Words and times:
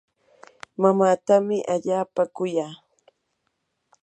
mamaatami 0.81 1.57
allaapa 1.73 2.23
kuya. 2.35 2.67